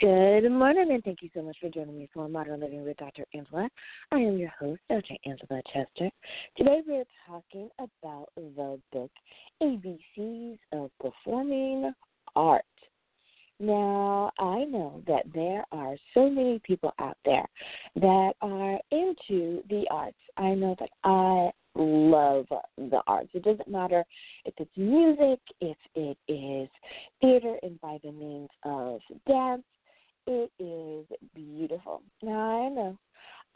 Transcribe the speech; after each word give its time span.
Good 0.00 0.48
morning, 0.48 0.92
and 0.92 1.02
thank 1.02 1.22
you 1.22 1.30
so 1.34 1.42
much 1.42 1.56
for 1.60 1.68
joining 1.70 1.98
me 1.98 2.08
for 2.14 2.28
Modern 2.28 2.60
Living 2.60 2.84
with 2.84 2.98
Dr. 2.98 3.24
Angela. 3.34 3.68
I 4.12 4.18
am 4.18 4.38
your 4.38 4.52
host, 4.56 4.80
Dr. 4.88 5.14
Angela 5.26 5.60
Chester. 5.72 6.08
Today 6.56 6.82
we're 6.86 7.02
talking 7.26 7.68
about 7.80 8.28
the 8.36 8.78
book 8.92 9.10
ABCs 9.60 10.58
of 10.70 10.92
Performing 11.00 11.92
Art. 12.36 12.62
Now, 13.58 14.30
I 14.38 14.66
know 14.66 15.02
that 15.08 15.24
there 15.34 15.64
are 15.72 15.96
so 16.14 16.30
many 16.30 16.60
people 16.60 16.94
out 17.00 17.16
there 17.24 17.48
that 17.96 18.34
are 18.40 18.78
into 18.92 19.64
the 19.68 19.84
arts. 19.90 20.16
I 20.36 20.54
know 20.54 20.76
that 20.78 20.90
I 21.02 21.50
love 21.74 22.46
the 22.76 23.00
arts. 23.08 23.30
It 23.34 23.42
doesn't 23.42 23.68
matter 23.68 24.04
if 24.44 24.54
it's 24.58 24.70
music, 24.76 25.40
if 25.60 25.76
it 25.96 26.18
is 26.28 26.68
theater 27.20 27.56
and 27.64 27.80
by 27.80 27.98
the 28.04 28.12
means 28.12 28.50
of 28.62 29.00
dance, 29.26 29.64
it 30.28 30.50
is 30.58 31.06
beautiful. 31.34 32.02
Now, 32.22 32.66
I 32.66 32.68
know 32.68 32.98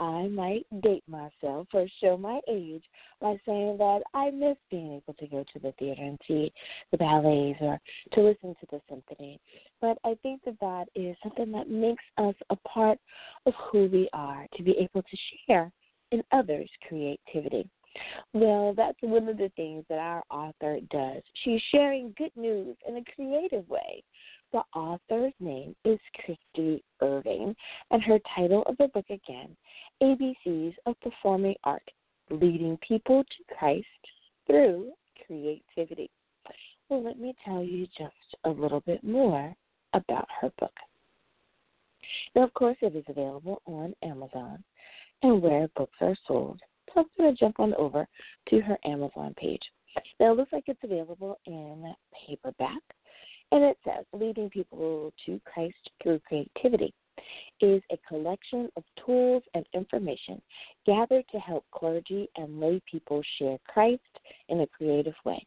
I 0.01 0.27
might 0.29 0.67
date 0.81 1.05
myself 1.07 1.69
or 1.75 1.87
show 2.01 2.17
my 2.17 2.41
age 2.49 2.83
by 3.21 3.39
saying 3.47 3.77
that 3.79 4.01
I 4.15 4.31
miss 4.31 4.57
being 4.71 4.95
able 4.95 5.15
to 5.15 5.27
go 5.27 5.45
to 5.53 5.59
the 5.59 5.73
theater 5.79 6.03
and 6.03 6.19
see 6.27 6.51
the 6.91 6.99
ballets 6.99 7.59
or 7.61 7.79
to 8.15 8.21
listen 8.21 8.57
to 8.61 8.67
the 8.71 8.81
symphony. 8.89 9.39
But 9.81 9.99
I 10.05 10.17
think 10.23 10.41
that 10.45 10.59
that 10.61 10.87
is 10.95 11.15
something 11.23 11.53
that 11.53 11.69
makes 11.69 12.03
us 12.17 12.35
a 12.51 12.57
part 12.57 12.99
of 13.47 13.53
who 13.71 13.89
we 13.93 14.09
are, 14.13 14.47
to 14.57 14.63
be 14.63 14.73
able 14.73 15.03
to 15.03 15.17
share 15.47 15.71
in 16.11 16.23
others' 16.33 16.71
creativity. 16.89 17.69
Well, 18.33 18.73
that's 18.75 18.97
one 19.03 19.29
of 19.29 19.37
the 19.37 19.53
things 19.57 19.85
that 19.89 19.99
our 19.99 20.23
author 20.31 20.79
does. 20.91 21.23
She's 21.45 21.61
sharing 21.71 22.15
good 22.17 22.33
news 22.35 22.77
in 22.89 22.97
a 22.97 23.05
creative 23.15 23.69
way 23.69 24.03
the 24.53 24.63
author's 24.75 25.33
name 25.41 25.75
is 25.85 25.99
Kristy 26.21 26.83
Irvin, 27.01 27.57
and 27.91 28.03
her 28.03 28.19
title 28.37 28.63
of 28.67 28.77
the 28.77 28.89
book 28.89 29.07
again, 29.09 29.57
ABCs 30.03 30.75
of 30.87 31.01
Performing 31.01 31.55
Art 31.65 31.89
Leading 32.31 32.79
People 32.87 33.25
to 33.25 33.55
Christ 33.57 33.87
Through 34.47 34.93
Creativity. 35.27 36.11
Well, 36.89 37.03
let 37.03 37.19
me 37.19 37.35
tell 37.45 37.63
you 37.63 37.87
just 37.99 38.15
a 38.45 38.51
little 38.51 38.81
bit 38.81 39.03
more 39.03 39.55
about 39.95 40.29
her 40.41 40.51
book. 40.59 40.75
Now, 42.35 42.45
of 42.45 42.55
course, 42.55 42.77
it 42.83 42.95
is 42.95 43.05
available 43.09 43.63
on 43.67 43.95
Amazon 44.03 44.63
and 45.23 45.41
where 45.41 45.69
books 45.77 45.97
are 46.01 46.17
sold. 46.27 46.61
So 46.93 47.01
I'm 47.01 47.07
going 47.17 47.35
to 47.35 47.41
jump 47.41 47.61
on 47.61 47.75
over 47.75 48.07
to 48.51 48.61
her 48.61 48.77
Amazon 48.85 49.35
page. 49.39 49.63
Now, 50.21 50.33
it 50.33 50.37
looks 50.37 50.53
like 50.53 50.65
it's 50.67 50.83
available 50.83 51.39
in 51.47 51.95
paperback 52.27 52.83
and 53.53 53.63
it 53.65 53.77
says, 53.85 54.05
Leading 54.15 54.49
People 54.49 55.13
to 55.27 55.41
Christ 55.45 55.91
Through 56.03 56.21
Creativity 56.27 56.93
is 57.61 57.83
a 57.93 57.99
collection 58.09 58.71
of 58.77 58.83
tools 59.05 59.43
and 59.55 59.67
information 59.75 60.41
gathered 60.87 61.25
to 61.31 61.39
help 61.39 61.65
clergy 61.71 62.29
and 62.37 62.59
lay 62.59 62.81
people 62.91 63.23
share 63.39 63.59
Christ 63.69 64.01
in 64.49 64.63
a 64.63 64.67
creative 64.67 65.15
way. 65.27 65.47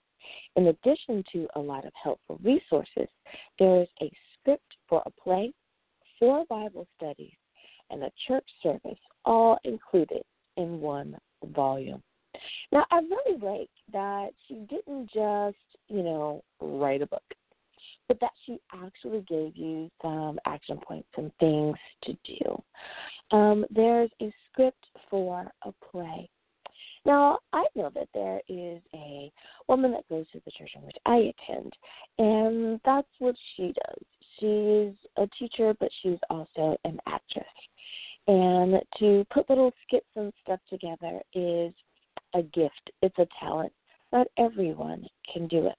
In 0.56 0.68
addition 0.68 1.24
to 1.34 1.47
a 1.56 1.59
lot 1.59 1.84
of 1.84 1.91
helpful 2.02 2.40
resources, 2.44 3.09
there 3.57 3.81
is 3.81 3.88
a 4.02 4.12
script 4.34 4.75
for 4.88 5.02
a 5.06 5.12
play, 5.22 5.52
four 6.19 6.46
Bible 6.46 6.88
studies, 6.97 7.34
and 7.90 8.03
a 8.03 8.12
church 8.28 8.47
service, 8.62 9.00
all 9.25 9.58
included 9.63 10.22
in 10.58 10.79
one 10.79 11.18
volume. 11.56 12.03
Now, 12.72 12.85
I 12.91 13.00
really 13.00 13.40
like 13.40 13.69
that 13.91 14.29
she 14.47 14.56
didn't 14.69 15.08
just, 15.12 15.58
you 15.88 16.03
know, 16.03 16.44
write 16.62 17.02
a 17.02 17.08
book 17.08 17.24
but 18.07 18.19
that 18.19 18.31
she 18.45 18.59
actually 18.73 19.25
gave 19.27 19.55
you 19.55 19.89
some 20.01 20.39
action 20.45 20.77
points 20.77 21.09
and 21.17 21.31
things 21.39 21.75
to 22.03 22.13
do. 22.25 23.35
Um, 23.35 23.66
there's 23.69 24.09
a 24.21 24.31
script 24.51 24.85
for 25.09 25.51
a 25.63 25.71
play. 25.91 26.29
Now, 27.05 27.39
I 27.53 27.66
know 27.75 27.91
that 27.93 28.09
there 28.13 28.41
is 28.49 28.81
a 28.95 29.31
woman 29.67 29.91
that 29.91 30.09
goes 30.09 30.25
to 30.31 30.41
the 30.43 30.51
church 30.51 30.71
in 30.75 30.81
which 30.81 30.97
I 31.05 31.31
attend, 31.33 31.73
and 32.17 32.79
that's 32.83 33.07
what 33.19 33.35
she 33.55 33.73
does. 33.73 34.03
She's 34.39 34.95
a 35.17 35.27
teacher, 35.37 35.75
but 35.79 35.89
she's 36.01 36.17
also 36.29 36.77
an 36.83 36.99
actress. 37.07 37.45
And 38.27 38.81
to 38.99 39.23
put 39.31 39.49
little 39.49 39.72
skits 39.85 40.07
and 40.16 40.33
stuff 40.43 40.59
together 40.67 41.22
is 41.33 41.73
a 42.33 42.41
gift, 42.41 42.89
it's 43.03 43.17
a 43.19 43.27
talent. 43.39 43.72
Not 44.11 44.27
everyone 44.37 45.05
can 45.31 45.47
do 45.47 45.67
it. 45.67 45.75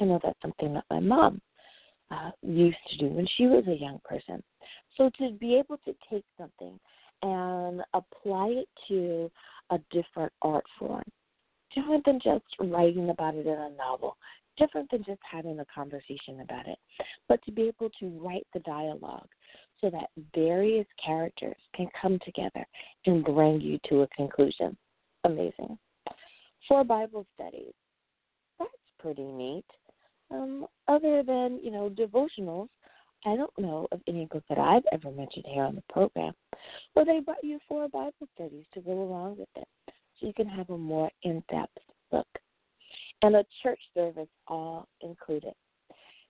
I 0.00 0.04
know 0.04 0.18
that's 0.22 0.40
something 0.40 0.74
that 0.74 0.84
my 0.90 1.00
mom 1.00 1.40
uh, 2.10 2.30
used 2.42 2.76
to 2.90 2.96
do 2.98 3.06
when 3.06 3.26
she 3.36 3.46
was 3.46 3.64
a 3.66 3.74
young 3.74 4.00
person. 4.04 4.42
So 4.96 5.10
to 5.18 5.32
be 5.32 5.56
able 5.56 5.78
to 5.84 5.94
take 6.10 6.24
something 6.38 6.78
and 7.22 7.82
apply 7.94 8.48
it 8.48 8.68
to 8.88 9.30
a 9.70 9.78
different 9.90 10.32
art 10.42 10.64
form, 10.78 11.04
different 11.74 12.04
than 12.04 12.20
just 12.22 12.44
writing 12.60 13.10
about 13.10 13.34
it 13.34 13.46
in 13.46 13.58
a 13.58 13.70
novel, 13.76 14.16
different 14.56 14.90
than 14.90 15.02
just 15.04 15.20
having 15.30 15.58
a 15.60 15.66
conversation 15.74 16.40
about 16.42 16.66
it, 16.68 16.78
but 17.28 17.42
to 17.44 17.52
be 17.52 17.62
able 17.62 17.90
to 17.98 18.08
write 18.20 18.46
the 18.52 18.60
dialogue 18.60 19.28
so 19.80 19.90
that 19.90 20.10
various 20.34 20.86
characters 21.04 21.56
can 21.74 21.88
come 22.00 22.18
together 22.24 22.64
and 23.06 23.24
bring 23.24 23.60
you 23.60 23.78
to 23.88 24.02
a 24.02 24.08
conclusion. 24.08 24.76
Amazing. 25.24 25.78
For 26.68 26.84
Bible 26.84 27.26
studies, 27.34 27.72
that's 28.58 28.70
pretty 28.98 29.24
neat. 29.24 29.64
Um, 30.30 30.66
other 30.88 31.22
than, 31.22 31.60
you 31.62 31.70
know, 31.70 31.90
devotionals, 31.90 32.68
I 33.26 33.36
don't 33.36 33.58
know 33.58 33.88
of 33.90 34.00
any 34.06 34.26
book 34.26 34.44
that 34.48 34.58
I've 34.58 34.84
ever 34.92 35.10
mentioned 35.10 35.46
here 35.48 35.64
on 35.64 35.74
the 35.76 35.92
program 35.92 36.34
where 36.92 37.04
they 37.04 37.20
brought 37.20 37.42
you 37.42 37.58
four 37.66 37.88
Bible 37.88 38.28
studies 38.34 38.64
to 38.74 38.80
go 38.80 38.92
along 38.92 39.38
with 39.38 39.48
it 39.56 39.68
so 39.86 40.26
you 40.26 40.34
can 40.34 40.48
have 40.48 40.68
a 40.70 40.76
more 40.76 41.10
in 41.22 41.42
depth 41.50 41.78
look. 42.12 42.26
And 43.22 43.36
a 43.36 43.44
church 43.62 43.80
service 43.94 44.28
all 44.46 44.88
included. 45.00 45.54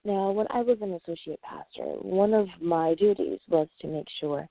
Now, 0.04 0.30
when 0.30 0.46
I 0.50 0.60
was 0.60 0.78
an 0.82 1.00
associate 1.02 1.40
pastor, 1.42 1.84
one 2.00 2.34
of 2.34 2.46
my 2.60 2.94
duties 2.94 3.40
was 3.48 3.68
to 3.80 3.88
make 3.88 4.06
sure 4.20 4.48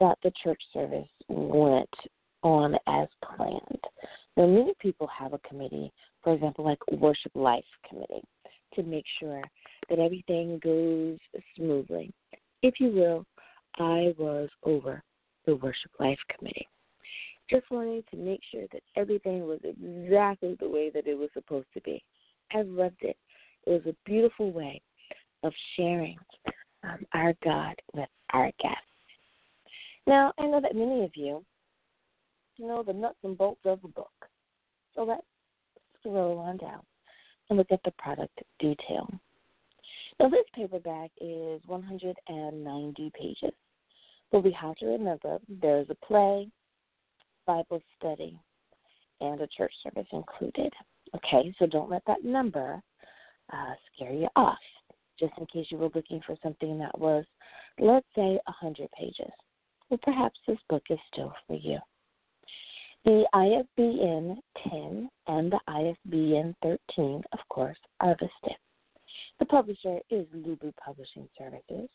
that 0.00 0.18
the 0.22 0.32
church 0.42 0.60
service 0.72 1.08
went 1.28 1.88
on 2.42 2.74
as 2.86 3.08
planned. 3.24 3.84
Now, 4.36 4.46
many 4.46 4.74
people 4.80 5.08
have 5.08 5.32
a 5.32 5.38
committee, 5.38 5.92
for 6.22 6.34
example, 6.34 6.64
like 6.64 6.78
Worship 6.90 7.32
Life 7.34 7.64
Committee 7.88 8.22
to 8.78 8.84
make 8.84 9.04
sure 9.20 9.42
that 9.90 9.98
everything 9.98 10.60
goes 10.62 11.18
smoothly. 11.56 12.12
If 12.62 12.74
you 12.78 12.90
will, 12.90 13.24
I 13.78 14.14
was 14.18 14.48
over 14.62 15.02
the 15.46 15.56
Worship 15.56 15.90
Life 15.98 16.18
Committee. 16.36 16.66
Just 17.50 17.70
wanting 17.70 18.02
to 18.10 18.16
make 18.16 18.40
sure 18.52 18.66
that 18.72 18.82
everything 18.96 19.46
was 19.46 19.60
exactly 19.64 20.56
the 20.60 20.68
way 20.68 20.90
that 20.90 21.06
it 21.06 21.18
was 21.18 21.30
supposed 21.32 21.68
to 21.74 21.80
be. 21.80 22.02
I 22.52 22.62
loved 22.62 23.02
it. 23.02 23.16
It 23.66 23.70
was 23.70 23.86
a 23.86 24.08
beautiful 24.08 24.52
way 24.52 24.80
of 25.42 25.52
sharing 25.76 26.16
um, 26.84 26.98
our 27.14 27.34
God 27.42 27.74
with 27.94 28.08
our 28.32 28.50
guests. 28.60 28.82
Now, 30.06 30.32
I 30.38 30.46
know 30.46 30.60
that 30.60 30.74
many 30.74 31.04
of 31.04 31.10
you 31.14 31.44
know 32.58 32.82
the 32.82 32.92
nuts 32.92 33.18
and 33.24 33.36
bolts 33.36 33.60
of 33.64 33.80
a 33.84 33.88
book. 33.88 34.10
So 34.94 35.04
let's 35.04 35.22
scroll 36.00 36.38
on 36.38 36.56
down 36.58 36.80
and 37.48 37.58
look 37.58 37.70
at 37.70 37.80
the 37.84 37.92
product 37.92 38.38
detail. 38.58 39.08
Now, 40.20 40.28
this 40.28 40.44
paperback 40.54 41.10
is 41.20 41.60
190 41.66 43.12
pages, 43.18 43.54
but 44.32 44.42
we 44.42 44.52
have 44.52 44.76
to 44.76 44.86
remember 44.86 45.38
there's 45.48 45.88
a 45.90 46.06
play, 46.06 46.48
Bible 47.46 47.80
study, 47.96 48.38
and 49.20 49.40
a 49.40 49.48
church 49.56 49.72
service 49.82 50.08
included. 50.12 50.72
Okay, 51.14 51.54
so 51.58 51.66
don't 51.66 51.90
let 51.90 52.02
that 52.06 52.24
number 52.24 52.82
uh, 53.52 53.74
scare 53.94 54.12
you 54.12 54.28
off, 54.36 54.58
just 55.18 55.32
in 55.38 55.46
case 55.46 55.66
you 55.70 55.78
were 55.78 55.90
looking 55.94 56.20
for 56.26 56.36
something 56.42 56.78
that 56.78 56.98
was, 56.98 57.24
let's 57.78 58.06
say, 58.14 58.38
100 58.46 58.88
pages. 58.98 59.32
Well, 59.88 60.00
perhaps 60.02 60.38
this 60.46 60.58
book 60.68 60.82
is 60.90 60.98
still 61.12 61.32
for 61.46 61.56
you. 61.56 61.78
The 63.04 63.24
ISBN 63.32 64.40
10 64.70 65.08
and 65.28 65.52
the 65.52 65.60
ISBN 65.68 66.54
13, 66.62 67.22
of 67.32 67.38
course, 67.48 67.78
are 68.00 68.16
listed. 68.20 68.56
The 69.38 69.46
publisher 69.46 69.98
is 70.10 70.26
Lulu 70.32 70.72
Publishing 70.84 71.28
Services. 71.38 71.88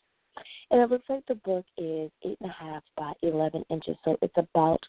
And 0.72 0.82
it 0.82 0.90
looks 0.90 1.08
like 1.10 1.26
the 1.28 1.36
book 1.36 1.66
is 1.78 2.10
8.5 2.26 2.82
by 2.98 3.14
11 3.22 3.64
inches, 3.70 3.96
so 4.04 4.18
it's 4.22 4.34
about 4.38 4.82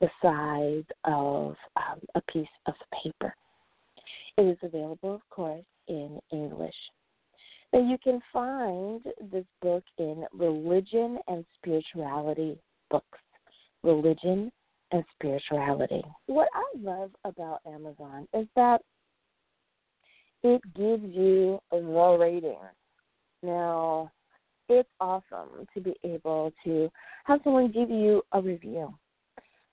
the 0.00 0.10
size 0.20 0.84
of 1.04 1.56
um, 1.76 2.00
a 2.14 2.20
piece 2.30 2.46
of 2.66 2.74
paper. 3.02 3.34
It 4.36 4.42
is 4.42 4.58
available, 4.62 5.14
of 5.14 5.22
course, 5.30 5.64
in 5.88 6.18
English. 6.30 6.74
Now, 7.72 7.80
you 7.88 7.96
can 8.02 8.20
find 8.32 9.02
this 9.30 9.46
book 9.62 9.84
in 9.96 10.26
Religion 10.34 11.18
and 11.28 11.44
Spirituality 11.56 12.58
books. 12.90 13.18
Religion 13.82 14.52
and 14.92 15.04
spirituality. 15.14 16.02
What 16.26 16.48
I 16.54 16.78
love 16.78 17.10
about 17.24 17.60
Amazon 17.66 18.28
is 18.34 18.46
that 18.56 18.82
it 20.42 20.60
gives 20.74 21.04
you 21.14 21.60
the 21.70 22.16
rating. 22.18 22.58
Now, 23.42 24.10
it's 24.68 24.88
awesome 25.00 25.66
to 25.74 25.80
be 25.80 25.94
able 26.04 26.52
to 26.64 26.90
have 27.24 27.40
someone 27.44 27.70
give 27.72 27.90
you 27.90 28.22
a 28.32 28.40
review. 28.40 28.94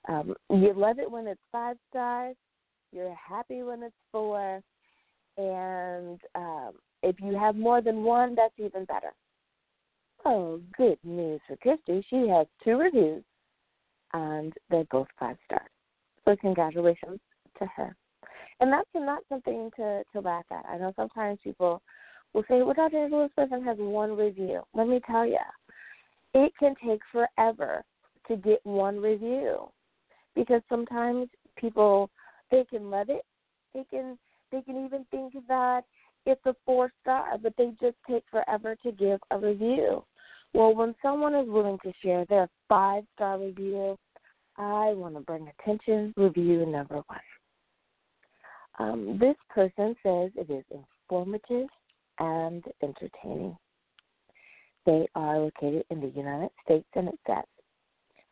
Um, 0.08 0.34
you 0.50 0.74
love 0.74 1.00
it 1.00 1.10
when 1.10 1.28
it's 1.28 1.42
five 1.52 1.78
stars. 1.90 2.36
You're 2.92 3.16
happy 3.16 3.62
when 3.62 3.84
it's 3.84 3.96
four, 4.12 4.62
and 5.38 6.20
um, 6.34 6.72
if 7.04 7.16
you 7.22 7.38
have 7.38 7.56
more 7.56 7.82
than 7.82 8.04
one, 8.04 8.34
that's 8.36 8.54
even 8.58 8.86
better. 8.86 9.12
Oh, 10.26 10.60
good 10.76 10.98
news 11.04 11.40
for 11.48 11.56
Kristy. 11.58 12.04
She 12.10 12.28
has 12.28 12.48
two 12.64 12.78
reviews, 12.78 13.24
and 14.14 14.54
they're 14.70 14.86
both 14.92 15.08
five 15.20 15.38
stars. 15.46 15.70
So 16.26 16.36
congratulations 16.36 17.20
to 17.60 17.66
her. 17.76 17.96
And 18.60 18.72
that's 18.72 18.90
not 18.94 19.24
something 19.30 19.72
to 19.78 20.04
to 20.14 20.20
laugh 20.20 20.46
at. 20.52 20.66
I 20.70 20.78
know 20.78 20.94
sometimes 20.96 21.40
people 21.44 21.82
will 22.34 22.44
say, 22.48 22.62
"Well, 22.62 22.74
Dr. 22.74 22.98
Angela 22.98 23.30
Smith 23.34 23.64
has 23.64 23.78
one 23.78 24.16
review." 24.16 24.64
Let 24.74 24.88
me 24.88 25.00
tell 25.08 25.26
you, 25.26 25.40
it 26.34 26.52
can 26.58 26.76
take 26.86 27.02
forever 27.12 27.84
to 28.28 28.36
get 28.36 28.64
one 28.66 29.00
review 29.00 29.70
because 30.36 30.62
sometimes 30.70 31.30
people 31.56 32.10
they 32.52 32.66
can 32.66 32.90
love 32.90 33.10
it, 33.10 33.26
they 33.74 33.86
can 33.90 34.18
they 34.52 34.62
can 34.62 34.86
even 34.86 35.06
think 35.12 35.34
that 35.48 35.84
it's 36.26 36.46
a 36.46 36.56
four 36.66 36.92
star, 37.02 37.38
but 37.42 37.54
they 37.58 37.72
just 37.82 37.98
take 38.08 38.24
forever 38.30 38.76
to 38.84 38.92
give 38.92 39.20
a 39.32 39.38
review. 39.38 40.04
Well, 40.54 40.74
when 40.76 40.96
someone 41.02 41.36
is 41.36 41.48
willing 41.48 41.78
to 41.84 41.94
share 42.04 42.26
their 42.26 42.50
five 42.68 43.04
star 43.16 43.40
review, 43.40 43.98
I 44.58 44.94
want 44.94 45.16
to 45.16 45.22
bring 45.22 45.50
attention 45.60 46.14
review 46.18 46.66
number 46.66 47.02
one. 47.08 47.20
Um, 48.80 49.18
this 49.20 49.36
person 49.50 49.96
says 50.04 50.32
it 50.36 50.50
is 50.50 50.64
informative 50.72 51.68
and 52.20 52.64
entertaining. 52.82 53.58
They 54.86 55.08
are 55.16 55.40
located 55.40 55.86
in 55.90 56.02
the 56.02 56.08
United 56.08 56.50
States, 56.64 56.88
and 56.96 57.10
it 57.10 57.20
says, 57.28 57.44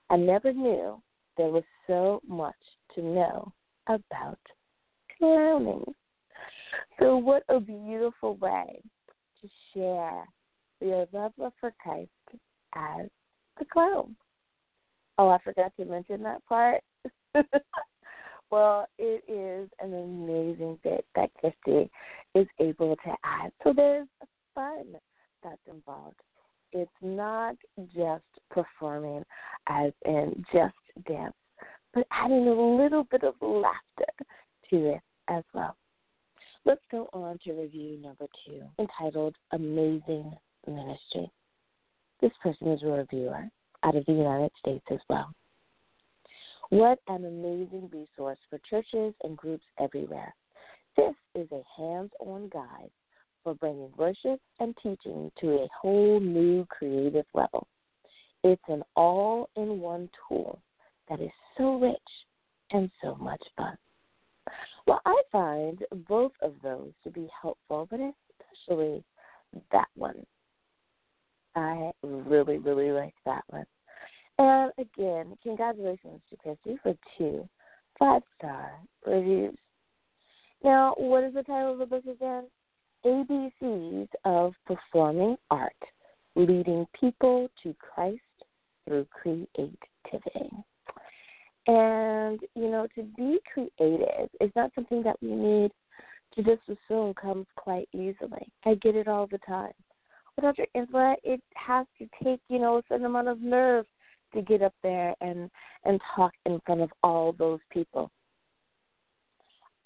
I 0.09 0.15
never 0.15 0.53
knew 0.53 1.01
there 1.37 1.49
was 1.49 1.63
so 1.85 2.21
much 2.27 2.55
to 2.95 3.01
know 3.01 3.51
about 3.87 4.39
clowning. 5.17 5.83
So, 6.99 7.17
what 7.17 7.43
a 7.49 7.59
beautiful 7.59 8.37
way 8.37 8.81
to 9.41 9.49
share 9.73 10.23
your 10.81 11.07
love 11.11 11.33
for 11.59 11.73
Christ 11.81 12.09
as 12.75 13.07
the 13.59 13.65
clown. 13.65 14.15
Oh, 15.17 15.29
I 15.29 15.39
forgot 15.43 15.71
to 15.77 15.85
mention 15.85 16.21
that 16.23 16.45
part. 16.45 16.81
well, 18.51 18.87
it 18.99 19.23
is 19.27 19.69
an 19.79 19.93
amazing 19.93 20.77
bit 20.83 21.05
that 21.15 21.31
Kristy 21.43 21.89
is 22.35 22.47
able 22.59 22.95
to 22.95 23.15
add. 23.23 23.51
So 23.63 23.73
there's 23.75 24.07
fun 24.53 24.95
that's 25.43 25.61
involved. 25.67 26.19
It's 26.73 26.91
not 27.01 27.55
just 27.95 28.25
performing 28.51 29.23
as 29.67 29.91
in 30.05 30.45
just 30.53 30.75
dance, 31.07 31.33
but 31.93 32.05
adding 32.11 32.47
a 32.47 32.51
little 32.51 33.05
bit 33.05 33.23
of 33.23 33.35
laughter 33.41 34.25
to 34.69 34.93
it 34.93 35.01
as 35.29 35.43
well. 35.53 35.75
Let's 36.65 36.81
go 36.91 37.09
on 37.13 37.39
to 37.45 37.53
review 37.53 37.97
number 38.01 38.25
two, 38.45 38.61
entitled 38.77 39.35
Amazing 39.53 40.33
Ministry. 40.71 41.31
This 42.21 42.31
person 42.41 42.71
is 42.71 42.83
a 42.83 42.87
reviewer 42.87 43.49
out 43.83 43.95
of 43.95 44.05
the 44.05 44.13
United 44.13 44.51
States 44.59 44.85
as 44.91 44.99
well. 45.09 45.31
What 46.69 46.99
an 47.07 47.25
amazing 47.25 47.89
resource 47.93 48.39
for 48.49 48.59
churches 48.69 49.13
and 49.23 49.37
groups 49.37 49.63
everywhere. 49.79 50.33
This 50.97 51.15
is 51.35 51.47
a 51.51 51.63
hands 51.81 52.11
on 52.19 52.49
guide 52.49 52.89
for 53.43 53.53
bringing 53.53 53.91
worship 53.95 54.41
and 54.59 54.75
teaching 54.83 55.31
to 55.39 55.47
a 55.53 55.67
whole 55.79 56.19
new 56.19 56.65
creative 56.69 57.25
level. 57.33 57.67
It's 58.43 58.61
an 58.67 58.83
all 58.95 59.49
in 59.55 59.79
one 59.79 60.09
tool 60.27 60.59
that 61.09 61.21
is 61.21 61.31
so 61.57 61.75
rich 61.79 61.95
and 62.71 62.91
so 63.01 63.15
much 63.15 63.41
fun. 63.55 63.77
Well, 64.85 65.01
I 65.05 65.21
find 65.31 65.83
both 66.07 66.33
of 66.41 66.53
those 66.61 66.91
to 67.03 67.11
be 67.11 67.29
helpful, 67.41 67.87
but 67.89 67.99
especially 67.99 69.03
that 69.71 69.87
one. 69.95 70.25
I 71.57 71.91
really, 72.03 72.59
really 72.59 72.91
like 72.91 73.15
that 73.25 73.43
one. 73.49 73.65
And 74.37 74.71
again, 74.77 75.35
congratulations 75.41 76.21
to 76.29 76.37
Kristy 76.37 76.77
for 76.83 76.95
two 77.17 77.47
five 77.97 78.21
star 78.37 78.71
reviews. 79.05 79.57
Now, 80.63 80.93
what 80.97 81.23
is 81.23 81.33
the 81.33 81.43
title 81.43 81.73
of 81.73 81.79
the 81.79 81.85
book 81.85 82.05
again? 82.05 82.43
ABCs 83.05 84.07
of 84.25 84.53
Performing 84.65 85.37
Art 85.49 85.73
Leading 86.35 86.85
People 86.99 87.49
to 87.63 87.75
Christ 87.79 88.21
Through 88.85 89.07
Creativity. 89.11 90.49
And, 91.67 92.39
you 92.55 92.69
know, 92.69 92.87
to 92.95 93.03
be 93.03 93.39
creative 93.51 94.29
is 94.39 94.51
not 94.55 94.71
something 94.75 95.03
that 95.03 95.17
we 95.21 95.31
need 95.31 95.71
to 96.35 96.43
just 96.43 96.61
assume 96.69 97.13
comes 97.15 97.47
quite 97.55 97.89
easily. 97.93 98.51
I 98.65 98.75
get 98.75 98.95
it 98.95 99.07
all 99.07 99.27
the 99.27 99.39
time. 99.39 99.73
Well, 100.37 100.53
Dr. 100.53 100.67
Angela, 100.75 101.15
it 101.23 101.41
has 101.55 101.87
to 101.97 102.07
take, 102.23 102.39
you 102.49 102.59
know, 102.59 102.77
a 102.77 102.83
certain 102.87 103.05
amount 103.05 103.27
of 103.27 103.41
nerve 103.41 103.85
to 104.35 104.41
get 104.41 104.61
up 104.61 104.73
there 104.83 105.15
and 105.21 105.49
and 105.85 105.99
talk 106.15 106.31
in 106.45 106.59
front 106.65 106.81
of 106.81 106.89
all 107.01 107.33
those 107.33 107.59
people. 107.71 108.11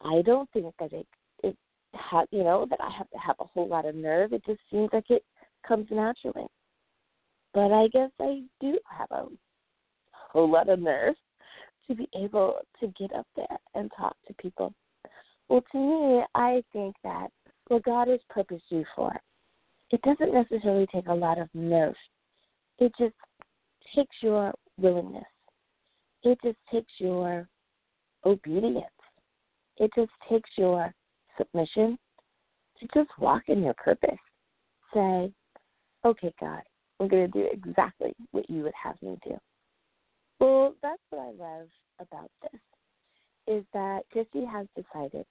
I 0.03 0.21
don't 0.23 0.49
think 0.51 0.73
that 0.79 0.91
it 0.91 1.07
it 1.43 1.55
ha, 1.93 2.25
you 2.31 2.43
know 2.43 2.65
that 2.69 2.79
I 2.81 2.89
have 2.97 3.09
to 3.11 3.17
have 3.17 3.35
a 3.39 3.45
whole 3.45 3.67
lot 3.67 3.85
of 3.85 3.95
nerve. 3.95 4.33
It 4.33 4.43
just 4.45 4.59
seems 4.71 4.89
like 4.91 5.09
it 5.09 5.23
comes 5.65 5.87
naturally. 5.91 6.47
But 7.53 7.71
I 7.71 7.87
guess 7.89 8.09
I 8.19 8.41
do 8.59 8.79
have 8.89 9.11
a 9.11 9.25
whole 10.11 10.49
lot 10.49 10.69
of 10.69 10.79
nerve 10.79 11.15
to 11.87 11.95
be 11.95 12.07
able 12.15 12.55
to 12.79 12.87
get 12.99 13.13
up 13.13 13.27
there 13.35 13.57
and 13.75 13.91
talk 13.95 14.15
to 14.27 14.33
people. 14.35 14.73
Well, 15.49 15.63
to 15.71 15.77
me, 15.77 16.23
I 16.33 16.63
think 16.71 16.95
that 17.03 17.27
what 17.67 17.83
God 17.83 18.07
has 18.07 18.21
purposed 18.29 18.63
you 18.69 18.85
for, 18.95 19.13
it 19.91 20.01
doesn't 20.01 20.33
necessarily 20.33 20.87
take 20.93 21.07
a 21.07 21.13
lot 21.13 21.39
of 21.39 21.49
nerve. 21.53 21.95
It 22.79 22.91
just 22.97 23.15
takes 23.95 24.15
your 24.21 24.53
willingness. 24.77 25.23
It 26.23 26.37
just 26.43 26.57
takes 26.71 26.91
your 26.99 27.47
obedience. 28.25 28.85
It 29.77 29.91
just 29.95 30.11
takes 30.29 30.49
your 30.57 30.93
submission 31.37 31.97
to 32.79 32.87
just 32.93 33.09
walk 33.19 33.43
in 33.47 33.63
your 33.63 33.73
purpose. 33.75 34.09
Say, 34.93 35.31
okay, 36.05 36.33
God, 36.39 36.61
I'm 36.99 37.07
going 37.07 37.31
to 37.31 37.39
do 37.39 37.47
exactly 37.51 38.13
what 38.31 38.49
you 38.49 38.63
would 38.63 38.73
have 38.81 39.01
me 39.01 39.17
do. 39.23 39.37
Well, 40.39 40.75
that's 40.81 41.01
what 41.09 41.21
I 41.21 41.31
love 41.31 41.67
about 41.99 42.31
this 42.41 42.61
is 43.47 43.63
that 43.73 44.01
Kristy 44.13 44.49
has 44.49 44.67
decided 44.75 45.25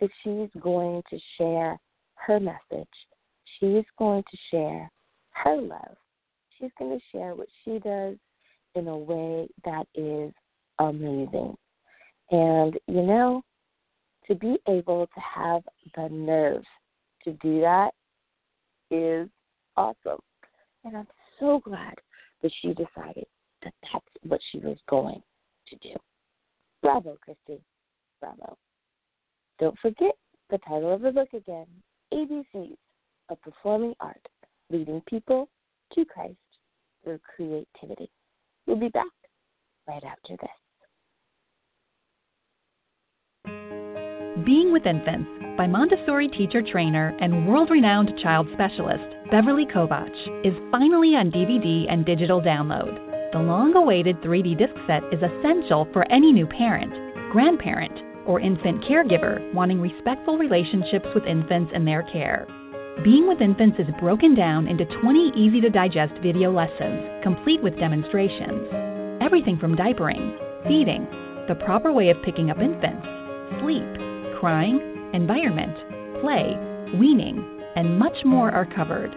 that 0.00 0.10
she's 0.22 0.62
going 0.62 1.02
to 1.10 1.18
share 1.38 1.78
her 2.14 2.40
message. 2.40 2.88
She's 3.58 3.84
going 3.98 4.22
to 4.30 4.36
share 4.50 4.90
her 5.30 5.60
love 5.60 5.96
she's 6.62 6.70
going 6.78 6.98
to 6.98 7.04
share 7.10 7.34
what 7.34 7.48
she 7.64 7.78
does 7.78 8.16
in 8.74 8.88
a 8.88 8.96
way 8.96 9.48
that 9.64 9.86
is 9.94 10.32
amazing. 10.78 11.56
And, 12.30 12.78
you 12.86 13.02
know, 13.02 13.42
to 14.28 14.34
be 14.34 14.56
able 14.68 15.06
to 15.06 15.20
have 15.20 15.62
the 15.96 16.08
nerve 16.08 16.62
to 17.24 17.32
do 17.34 17.60
that 17.60 17.90
is 18.90 19.28
awesome. 19.76 20.20
And 20.84 20.96
I'm 20.96 21.08
so 21.38 21.60
glad 21.64 21.94
that 22.42 22.52
she 22.60 22.68
decided 22.68 23.26
that 23.62 23.74
that's 23.82 24.04
what 24.26 24.40
she 24.50 24.58
was 24.58 24.78
going 24.88 25.22
to 25.68 25.76
do. 25.76 25.94
Bravo, 26.80 27.16
Kristy. 27.28 27.60
Bravo. 28.20 28.56
Don't 29.58 29.78
forget 29.80 30.14
the 30.50 30.58
title 30.58 30.94
of 30.94 31.02
the 31.02 31.10
book 31.10 31.28
again 31.34 31.66
ABCs 32.12 32.76
of 33.32 33.40
Performing 33.40 33.94
Art 34.00 34.28
Leading 34.70 35.02
People 35.08 35.48
to 35.94 36.04
Christ 36.04 36.36
through 37.02 37.18
creativity. 37.34 38.10
We'll 38.66 38.76
be 38.76 38.88
back 38.88 39.06
right 39.88 40.04
after 40.04 40.36
this. 40.36 40.50
Being 44.44 44.72
with 44.72 44.86
Infants 44.86 45.30
by 45.56 45.66
Montessori 45.66 46.28
teacher 46.28 46.62
trainer 46.62 47.16
and 47.20 47.48
world 47.48 47.70
renowned 47.70 48.12
child 48.22 48.46
specialist 48.52 49.02
Beverly 49.30 49.66
Kovach 49.66 50.46
is 50.46 50.52
finally 50.70 51.14
on 51.14 51.30
DVD 51.30 51.90
and 51.90 52.04
digital 52.04 52.40
download. 52.40 53.32
The 53.32 53.38
long 53.38 53.74
awaited 53.74 54.20
3D 54.20 54.58
disc 54.58 54.74
set 54.86 55.02
is 55.12 55.22
essential 55.22 55.88
for 55.92 56.10
any 56.12 56.32
new 56.32 56.46
parent, 56.46 56.92
grandparent, 57.32 57.98
or 58.26 58.40
infant 58.40 58.84
caregiver 58.84 59.52
wanting 59.54 59.80
respectful 59.80 60.36
relationships 60.36 61.06
with 61.14 61.24
infants 61.24 61.72
and 61.74 61.86
their 61.86 62.02
care. 62.12 62.46
Being 63.00 63.26
with 63.26 63.40
Infants 63.40 63.80
is 63.80 63.88
broken 63.98 64.36
down 64.36 64.68
into 64.68 64.84
20 64.84 65.32
easy 65.34 65.60
to 65.62 65.70
digest 65.70 66.12
video 66.22 66.52
lessons, 66.52 67.02
complete 67.24 67.60
with 67.60 67.76
demonstrations. 67.76 68.68
Everything 69.20 69.58
from 69.58 69.74
diapering, 69.74 70.38
feeding, 70.68 71.08
the 71.48 71.56
proper 71.64 71.90
way 71.90 72.10
of 72.10 72.22
picking 72.22 72.50
up 72.50 72.58
infants, 72.58 73.04
sleep, 73.58 73.82
crying, 74.38 74.78
environment, 75.14 75.74
play, 76.20 76.54
weaning, 76.96 77.42
and 77.74 77.98
much 77.98 78.14
more 78.24 78.52
are 78.52 78.68
covered. 78.76 79.10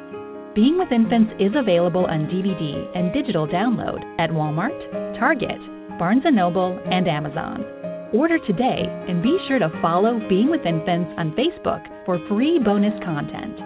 Being 0.55 0.79
with 0.79 0.91
Infants 0.91 1.33
is 1.37 1.51
available 1.53 2.07
on 2.07 2.25
DVD 2.25 2.89
and 2.97 3.13
digital 3.13 3.45
download 3.45 4.01
at 4.17 4.31
Walmart, 4.31 5.19
Target, 5.19 5.59
Barnes 5.99 6.23
& 6.25 6.31
Noble, 6.33 6.79
and 6.89 7.07
Amazon. 7.07 7.84
Order 8.13 8.37
today 8.45 8.83
and 9.07 9.23
be 9.23 9.37
sure 9.47 9.59
to 9.59 9.69
follow 9.81 10.19
Being 10.29 10.49
with 10.49 10.65
Infants 10.65 11.11
on 11.17 11.31
Facebook 11.31 11.83
for 12.05 12.19
free 12.29 12.59
bonus 12.59 12.93
content. 13.03 13.59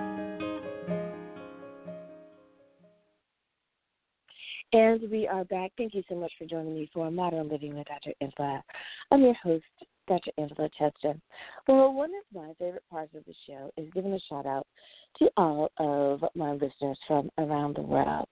And 4.72 5.01
we 5.12 5.27
are 5.27 5.43
back. 5.46 5.72
Thank 5.77 5.93
you 5.93 6.03
so 6.08 6.15
much 6.15 6.31
for 6.38 6.46
joining 6.46 6.75
me 6.75 6.89
for 6.93 7.12
Modern 7.12 7.50
Living 7.50 7.75
with 7.75 7.88
Dr. 7.88 8.13
Angela. 8.22 8.63
I'm 9.12 9.22
your 9.24 9.34
host, 9.43 9.63
Dr. 10.08 10.31
Angela 10.38 10.69
Chester. 10.77 11.19
Well, 11.67 11.91
one 11.93 12.12
of 12.12 12.24
my 12.34 12.53
favorite 12.60 12.84
parts 12.89 13.13
of 13.15 13.25
the 13.25 13.34
show 13.48 13.72
is 13.77 13.89
giving 13.93 14.13
a 14.13 14.19
shout 14.29 14.46
out 14.46 14.67
to 15.17 15.29
all 15.38 15.72
of 15.77 16.24
my 16.36 16.51
listeners 16.51 17.00
from 17.08 17.29
around 17.39 17.75
the 17.75 17.81
world. 17.81 18.27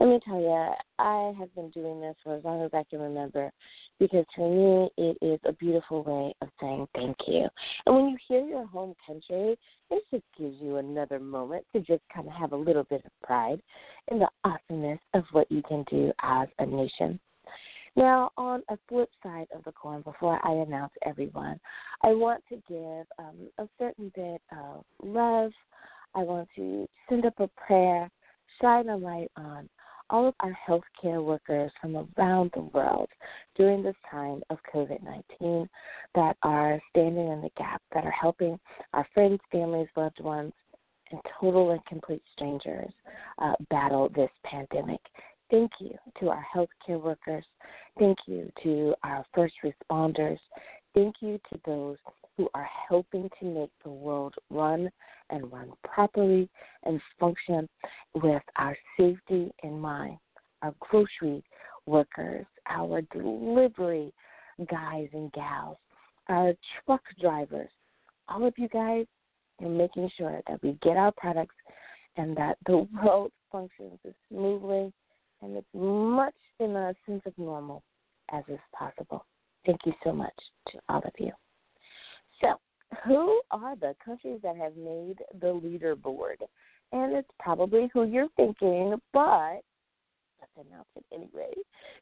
Let 0.00 0.08
me 0.08 0.20
tell 0.24 0.40
you, 0.40 0.72
I 0.98 1.32
have 1.38 1.54
been 1.54 1.70
doing 1.70 2.00
this 2.00 2.16
for 2.22 2.36
as 2.36 2.44
long 2.44 2.62
as 2.62 2.70
I 2.74 2.84
can 2.90 3.00
remember 3.00 3.50
because 3.98 4.24
for 4.34 4.50
me, 4.50 4.90
it 4.96 5.18
is 5.22 5.40
a 5.44 5.52
beautiful 5.52 6.02
way 6.02 6.34
of 6.42 6.48
saying 6.60 6.86
thank 6.94 7.16
you. 7.26 7.46
And 7.86 7.94
when 7.94 8.08
you 8.08 8.16
hear 8.28 8.44
your 8.44 8.66
home 8.66 8.94
country, 9.06 9.56
it 9.90 10.02
just 10.10 10.24
gives 10.38 10.56
you 10.60 10.76
another 10.76 11.18
moment 11.18 11.64
to 11.74 11.80
just 11.80 12.02
kind 12.14 12.26
of 12.26 12.34
have 12.34 12.52
a 12.52 12.56
little 12.56 12.84
bit 12.84 13.04
of 13.04 13.10
pride 13.22 13.60
in 14.08 14.18
the 14.18 14.28
awesomeness 14.44 15.00
of 15.14 15.24
what 15.32 15.50
you 15.50 15.62
can 15.62 15.84
do 15.90 16.12
as 16.22 16.48
a 16.58 16.66
nation. 16.66 17.18
Now, 17.96 18.30
on 18.36 18.62
a 18.68 18.76
flip 18.88 19.08
side 19.22 19.46
of 19.54 19.64
the 19.64 19.72
coin, 19.72 20.02
before 20.02 20.38
I 20.46 20.52
announce 20.52 20.92
everyone, 21.06 21.58
I 22.02 22.08
want 22.08 22.44
to 22.50 22.56
give 22.68 23.06
um, 23.18 23.48
a 23.58 23.66
certain 23.78 24.12
bit 24.14 24.42
of 24.52 24.84
love. 25.02 25.52
I 26.14 26.18
want 26.18 26.48
to 26.56 26.86
send 27.08 27.24
up 27.24 27.40
a 27.40 27.48
prayer, 27.66 28.10
shine 28.60 28.90
a 28.90 28.96
light 28.96 29.30
on 29.36 29.70
all 30.10 30.28
of 30.28 30.34
our 30.40 30.56
healthcare 30.68 31.24
workers 31.24 31.70
from 31.80 31.96
around 32.18 32.50
the 32.54 32.62
world 32.62 33.08
during 33.56 33.82
this 33.82 33.96
time 34.10 34.42
of 34.50 34.58
COVID 34.72 35.02
19 35.40 35.68
that 36.14 36.36
are 36.42 36.80
standing 36.90 37.28
in 37.28 37.42
the 37.42 37.50
gap, 37.56 37.82
that 37.92 38.04
are 38.04 38.14
helping 38.18 38.58
our 38.94 39.06
friends, 39.14 39.40
families, 39.50 39.88
loved 39.96 40.20
ones, 40.20 40.52
and 41.10 41.20
total 41.40 41.70
and 41.70 41.84
complete 41.86 42.22
strangers 42.32 42.90
uh, 43.38 43.52
battle 43.70 44.08
this 44.14 44.30
pandemic. 44.44 45.00
Thank 45.50 45.70
you 45.80 45.94
to 46.20 46.30
our 46.30 46.44
healthcare 46.54 47.00
workers. 47.00 47.44
Thank 47.98 48.18
you 48.26 48.50
to 48.64 48.94
our 49.04 49.24
first 49.34 49.54
responders. 49.64 50.38
Thank 50.94 51.16
you 51.20 51.38
to 51.50 51.60
those 51.64 51.96
who 52.36 52.48
are 52.54 52.68
helping 52.88 53.30
to 53.40 53.46
make 53.46 53.70
the 53.84 53.90
world 53.90 54.34
run 54.50 54.90
and 55.30 55.52
run 55.52 55.72
properly 55.84 56.48
and 56.84 57.00
function 57.18 57.68
with 58.14 58.42
our 58.56 58.76
safety 58.98 59.50
in 59.62 59.78
mind. 59.78 60.18
Our 60.62 60.74
grocery 60.80 61.42
workers, 61.86 62.46
our 62.68 63.02
delivery 63.12 64.12
guys 64.70 65.08
and 65.12 65.32
gals, 65.32 65.76
our 66.28 66.54
truck 66.84 67.02
drivers, 67.20 67.68
all 68.28 68.46
of 68.46 68.54
you 68.56 68.68
guys, 68.68 69.06
you're 69.60 69.70
making 69.70 70.10
sure 70.16 70.40
that 70.48 70.62
we 70.62 70.78
get 70.82 70.96
our 70.96 71.12
products 71.16 71.54
and 72.16 72.36
that 72.36 72.56
the 72.66 72.86
world 73.04 73.32
functions 73.52 73.98
as 74.06 74.12
smoothly 74.28 74.92
and 75.42 75.56
as 75.56 75.64
much 75.74 76.34
in 76.60 76.74
a 76.74 76.94
sense 77.06 77.22
of 77.26 77.32
normal 77.38 77.82
as 78.32 78.42
is 78.48 78.58
possible. 78.76 79.24
Thank 79.64 79.80
you 79.84 79.92
so 80.04 80.12
much 80.12 80.34
to 80.68 80.78
all 80.88 80.98
of 80.98 81.12
you. 81.18 81.32
So, 82.40 82.54
who 83.06 83.40
are 83.50 83.76
the 83.76 83.94
countries 84.04 84.40
that 84.42 84.56
have 84.56 84.76
made 84.76 85.16
the 85.40 85.46
leaderboard? 85.46 86.36
And 86.92 87.14
it's 87.14 87.28
probably 87.38 87.88
who 87.92 88.04
you're 88.04 88.28
thinking, 88.36 88.94
but 89.12 89.60
let's 90.40 90.68
announce 90.68 90.88
it 90.96 91.04
anyway. 91.12 91.52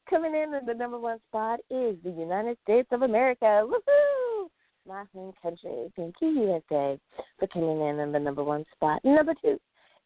Coming 0.09 0.35
in 0.35 0.55
at 0.55 0.67
the 0.67 0.75
number 0.75 0.99
one 0.99 1.19
spot 1.29 1.61
is 1.71 1.97
the 2.05 2.11
United 2.11 2.59
States 2.63 2.89
of 2.93 3.03
America. 3.03 3.67
Woohoo! 3.67 4.49
My 4.87 5.05
home 5.15 5.33
country. 5.43 5.91
Thank 5.97 6.17
you, 6.21 6.29
USA, 6.29 6.99
for 7.39 7.47
coming 7.53 7.81
in 7.81 7.99
at 8.01 8.13
the 8.13 8.19
number 8.19 8.45
one 8.45 8.65
spot. 8.75 9.01
Number 9.03 9.35
two 9.43 9.59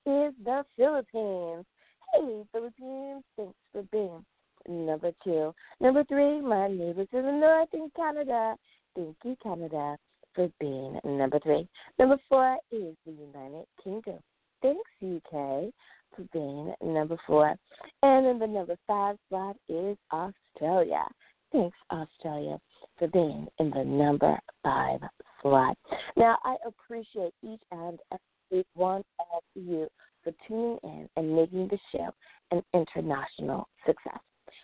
is 0.07 0.33
the 0.45 0.65
Philippines. 0.77 1.67
Hey, 2.15 2.43
Philippines, 2.53 3.25
thanks 3.37 3.59
for 3.73 3.83
being 3.93 4.25
number 4.69 5.13
two. 5.25 5.53
Number 5.81 6.05
three, 6.05 6.41
my 6.41 6.69
neighbors 6.69 7.09
in 7.13 7.23
the 7.23 7.33
north 7.33 7.69
in 7.73 7.91
Canada. 7.95 8.55
Thank 8.95 9.17
you, 9.25 9.37
Canada, 9.43 9.97
for 10.35 10.51
being 10.61 10.99
number 11.05 11.39
three. 11.41 11.69
Number 11.99 12.17
four 12.29 12.57
is 12.71 12.95
the 13.07 13.13
United 13.13 13.65
Kingdom. 13.83 14.19
Thanks, 14.63 14.91
UK, 15.03 15.73
for 16.15 16.25
being 16.33 16.75
number 16.83 17.17
four. 17.27 17.55
And 18.03 18.27
then 18.27 18.39
the 18.39 18.47
number 18.47 18.77
five 18.87 19.17
spot 19.29 19.57
is 19.69 19.97
Australia. 20.13 21.05
Thanks, 21.53 21.77
Australia, 21.91 22.59
for 22.99 23.09
being 23.09 23.47
in 23.59 23.71
the 23.71 23.85
number 23.85 24.39
five 24.63 25.01
slot. 25.41 25.77
Now, 26.17 26.37
I 26.45 26.57
appreciate 26.67 27.33
each 27.43 27.61
and 27.71 27.99
every 28.13 28.65
one 28.75 29.03
of 29.35 29.43
you 29.55 29.89
for 30.23 30.33
tuning 30.47 30.79
in 30.83 31.09
and 31.17 31.35
making 31.35 31.69
the 31.69 31.79
show 31.93 32.11
an 32.51 32.63
international 32.75 33.69
success. 33.87 34.19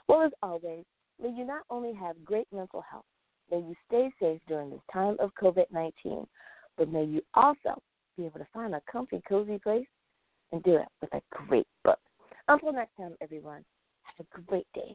Well, 0.08 0.22
as 0.22 0.32
always, 0.42 0.84
may 1.22 1.30
you 1.30 1.46
not 1.46 1.62
only 1.70 1.94
have 1.94 2.22
great 2.24 2.46
mental 2.52 2.82
health, 2.90 3.04
may 3.50 3.58
you 3.58 3.74
stay 3.86 4.10
safe 4.20 4.40
during 4.48 4.70
this 4.70 4.80
time 4.92 5.16
of 5.20 5.30
COVID 5.44 5.66
19, 5.70 6.26
but 6.78 6.90
may 6.90 7.04
you 7.04 7.20
also 7.34 7.80
be 8.16 8.24
able 8.24 8.38
to 8.38 8.46
find 8.52 8.74
a 8.74 8.80
comfy, 8.90 9.20
cozy 9.28 9.58
place 9.58 9.86
and 10.52 10.62
do 10.62 10.76
it 10.76 10.88
with 11.02 11.12
a 11.14 11.20
great 11.30 11.66
book. 11.84 11.98
Until 12.48 12.72
next 12.72 12.96
time, 12.96 13.14
everyone, 13.20 13.64
have 14.04 14.26
a 14.34 14.40
great 14.42 14.66
day 14.74 14.94